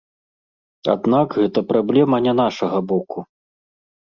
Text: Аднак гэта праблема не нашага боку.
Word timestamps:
Аднак 0.93 1.27
гэта 1.41 1.59
праблема 1.73 2.17
не 2.29 2.33
нашага 2.41 2.79
боку. 2.93 3.19